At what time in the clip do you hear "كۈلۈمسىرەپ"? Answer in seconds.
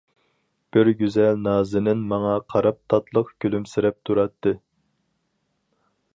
3.45-4.01